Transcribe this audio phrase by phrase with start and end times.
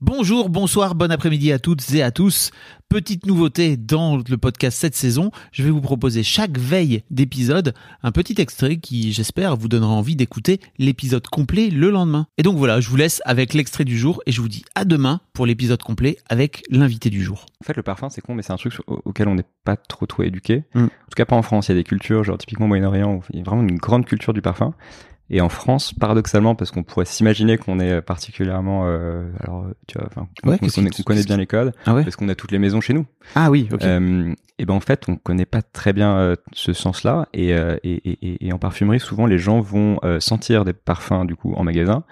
[0.00, 2.52] Bonjour, bonsoir, bon après-midi à toutes et à tous.
[2.88, 7.74] Petite nouveauté dans le podcast cette saison, je vais vous proposer chaque veille d'épisode
[8.04, 12.28] un petit extrait qui, j'espère, vous donnera envie d'écouter l'épisode complet le lendemain.
[12.38, 14.84] Et donc voilà, je vous laisse avec l'extrait du jour et je vous dis à
[14.84, 17.44] demain pour l'épisode complet avec l'invité du jour.
[17.60, 19.74] En fait, le parfum, c'est con, mais c'est un truc au- auquel on n'est pas
[19.76, 20.62] trop trop éduqué.
[20.74, 20.84] Mm.
[20.84, 21.66] En tout cas, pas en France.
[21.68, 23.78] Il y a des cultures, genre typiquement au Moyen-Orient, où il y a vraiment une
[23.78, 24.74] grande culture du parfum.
[25.30, 30.06] Et en France, paradoxalement, parce qu'on pourrait s'imaginer qu'on est particulièrement, euh, alors, tu vois,
[30.08, 30.68] enfin, Ouais, qu'on
[31.04, 33.04] connaît, bien les codes, Ah ouais parce qu'on a toutes les maisons chez nous.
[33.34, 33.82] Ah oui, ok.
[33.84, 37.28] Euh, et ben en fait, on connaît pas très bien euh, ce sens-là.
[37.34, 41.26] Et, euh, et, et- et- et en parfumerie, souvent, les gens vont sentir des parfums
[41.26, 42.04] du coup en magasin,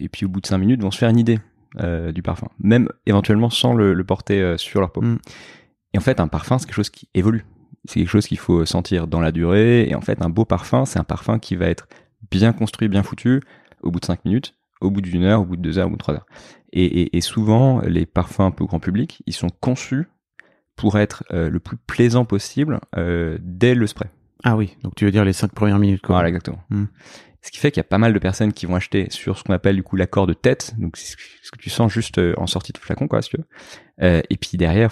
[0.00, 1.38] et puis au bout de cinq minutes, vont se faire une idée
[2.12, 5.02] du parfum, même éventuellement sans le, le porter sur leur peau.
[5.02, 5.18] Mm.
[5.94, 7.44] Et en fait, un parfum, c'est quelque chose qui évolue.
[7.86, 9.88] C'est quelque chose qu'il faut sentir dans la durée.
[9.88, 11.86] Et en fait, un beau parfum, c'est un parfum qui va être
[12.30, 13.40] bien construit, bien foutu,
[13.82, 15.90] au bout de cinq minutes, au bout d'une heure, au bout de deux heures, au
[15.90, 16.26] bout de trois heures.
[16.72, 20.06] Et, et- et souvent, les parfums un peu grand public, ils sont conçus
[20.76, 24.08] pour être euh, le plus plaisant possible euh, dès le spray.
[24.44, 26.16] Ah oui, donc tu veux dire les cinq premières minutes quoi.
[26.16, 26.58] Voilà, exactement.
[26.70, 26.84] Mm.
[27.40, 29.44] Ce qui fait qu'il y a pas mal de personnes qui vont acheter sur ce
[29.44, 32.34] qu'on appelle du coup l'accord de tête, donc c'est ce que tu sens juste euh,
[32.36, 33.44] en sortie de flacon, quoi, si tu veux.
[34.02, 34.90] Euh, et puis derrière,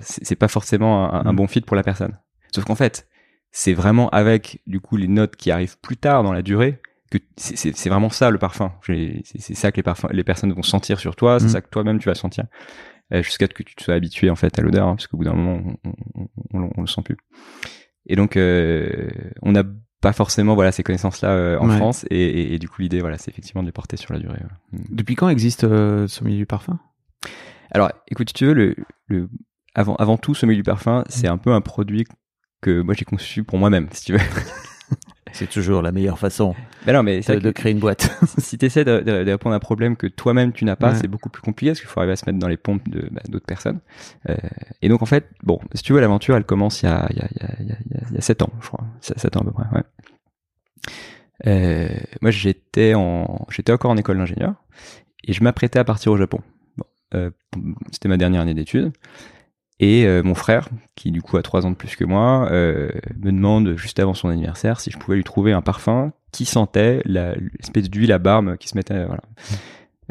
[0.00, 1.36] c'est pas forcément un, un Mm.
[1.36, 2.18] bon fit pour la personne.
[2.54, 3.06] Sauf qu'en fait,
[3.52, 7.18] c'est vraiment avec du coup les notes qui arrivent plus tard dans la durée que
[7.36, 8.72] c'est- vraiment ça le parfum.
[8.86, 11.50] C'est ça que les parfums, les personnes vont sentir sur toi, c'est Mm.
[11.50, 12.44] ça que toi-même tu vas sentir,
[13.12, 15.18] euh, jusqu'à ce que tu te sois habitué en fait à l'odeur, hein, parce qu'au
[15.18, 17.18] bout d'un moment, on, on, on- on le sent plus.
[18.06, 19.08] Et donc, euh,
[19.42, 19.62] on n'a
[20.00, 21.76] pas forcément voilà ces connaissances-là euh, en Ouais.
[21.76, 24.18] France, et, et- et du coup l'idée voilà, c'est effectivement de les porter sur la
[24.18, 24.40] durée.
[24.72, 24.78] Mm.
[24.90, 26.80] Depuis quand existe euh, ce milieu du parfum?
[27.70, 28.74] Alors, écoute, si tu veux, le,
[29.08, 29.28] le
[29.74, 32.04] avant avant tout, ce milieu du parfum, c'est un peu un produit
[32.62, 34.18] que moi j'ai conçu pour moi-même, si tu veux.
[35.34, 36.54] C'est toujours la meilleure façon
[36.86, 38.10] Mais non, mais de, créer une boîte.
[38.38, 40.90] si tu essaies de, de- de répondre à un problème que toi-même tu n'as pas,
[40.90, 40.98] Ouais.
[41.00, 43.08] c'est beaucoup plus compliqué parce qu'il faut arriver à se mettre dans les pompes de
[43.10, 43.80] bah, d'autres personnes.
[44.28, 44.36] Euh,
[44.82, 47.16] et donc en fait, bon, si tu veux, l'aventure, elle commence il y a il
[47.16, 48.42] y a il y a il y a, il y a- il y a sept
[48.42, 49.64] ans, je crois, sept sept ans à peu près.
[49.74, 49.82] Ouais.
[51.46, 51.88] Euh,
[52.20, 54.54] moi, j'étais en j'étais encore en école d'ingénieur
[55.24, 56.40] et je m'apprêtais à partir au Japon.
[56.76, 56.84] Bon,
[57.14, 57.30] euh,
[57.90, 58.92] c'était ma dernière année d'études.
[59.80, 62.88] Et euh, mon frère, qui du coup a trois ans de plus que moi, euh,
[63.20, 67.02] me demande juste avant son anniversaire si je pouvais lui trouver un parfum qui sentait
[67.04, 68.94] la- l'espèce d'huile à barbe qui se mettait.
[68.94, 69.22] euh, Voilà.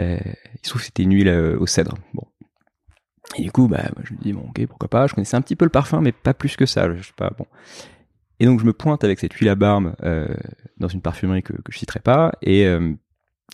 [0.00, 0.18] Euh,
[0.54, 1.96] il se trouve que c'était une huile au cèdre.
[2.14, 2.22] Bon.
[3.36, 5.06] Et du coup, bah, moi, je me dis bon, ok, pourquoi pas.
[5.06, 6.94] Je connaissais un petit peu le parfum, mais pas plus que ça.
[6.94, 7.30] Je sais pas.
[7.36, 7.46] Bon.
[8.40, 9.94] Et donc je me pointe avec cette huile à barbe
[10.78, 12.78] dans une parfumerie que, que je citerai pas, et, et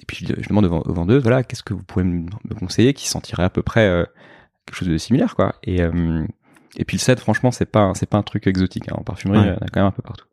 [0.06, 2.54] puis je, je demande aux, vend- aux vendeuses, voilà, qu'est-ce que vous pouvez me, me
[2.54, 4.06] conseiller qui sentirait à peu près
[4.66, 5.54] quelque chose de similaire, quoi.
[5.62, 6.24] Et euh,
[6.76, 8.96] et puis le cèdre, franchement, c'est pas c'est pas un truc exotique hein.
[8.98, 10.26] en parfumerie, il y en a quand même un peu partout.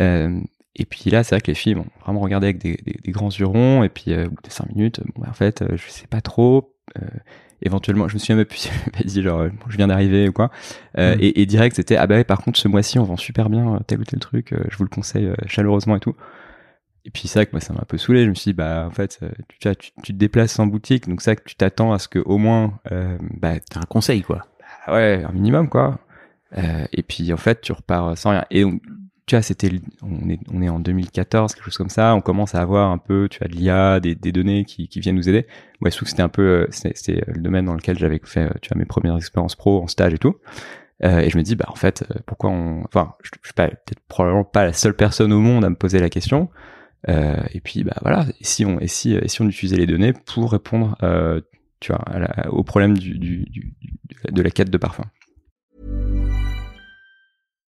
[0.00, 0.40] Euh,
[0.78, 3.10] et puis là, c'est vrai que les filles vont vraiment regarder avec des, des, des
[3.12, 5.62] grands yeux ronds, et puis euh, au bout de cinq minutes, bon, bah, en fait,
[5.62, 6.74] euh, je sais pas trop.
[6.98, 7.06] euh,
[7.62, 8.70] éventuellement, je me suis même plus
[9.04, 10.50] dit genre, bon, je viens d'arriver ou quoi.
[10.96, 11.14] Mm.
[11.18, 13.80] et, et direct, c'était ah bah ouais, par contre, ce mois-ci, on vend super bien
[13.86, 14.54] tel ou tel truc.
[14.68, 16.14] je vous le conseille chaleureusement et tout.
[17.06, 18.24] Et puis que moi, ça m'a un peu saoulé.
[18.24, 20.66] Je me suis dit bah en fait, euh, tu, tu, tu- tu te déplaces en
[20.66, 24.22] boutique, donc que tu t'attends à ce que au moins, euh, bah C'est un conseil
[24.22, 24.44] quoi.
[24.86, 25.98] ah ouais, un minimum quoi.
[26.58, 28.44] Euh, et puis en fait, tu repars sans rien.
[28.50, 28.82] Et donc,
[29.26, 29.70] tu vois, c'était,
[30.02, 32.14] on est, on est en 2014, quelque chose comme ça.
[32.14, 35.00] On commence à avoir un peu, tu as de l'IA, des, des données qui, qui
[35.00, 35.46] viennent nous aider.
[35.80, 38.48] Moi, je trouve que c'était un peu, euh, c'était le domaine dans lequel j'avais fait,
[38.62, 40.36] tu vois, mes premières expériences pro en stage et tout.
[41.04, 43.68] Euh, et je me dis, bah en fait, pourquoi on, enfin, je, je suis pas
[43.68, 46.48] peut-être probablement pas la seule personne au monde à me poser la question.
[47.08, 50.96] Euh, et puis, bah voilà, si on, si, si on utilisait les données pour répondre,
[51.02, 51.40] euh,
[51.80, 52.04] tu vois,
[52.50, 53.74] au problème du- du-
[54.30, 55.04] de la quête de parfum.